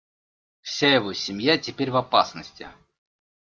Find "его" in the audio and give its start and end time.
0.95-1.13